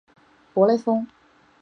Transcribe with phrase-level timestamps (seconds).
[0.55, 1.05] 博内丰。